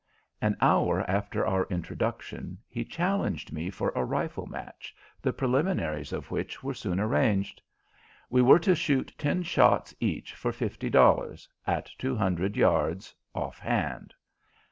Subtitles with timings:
[0.41, 6.31] An hour after our introduction he challenged me for a rifle match, the preliminaries of
[6.31, 7.61] which were soon arranged.
[8.27, 13.59] We were to shoot ten shots each for fifty dollars, at two hundred yards, off
[13.59, 14.15] hand.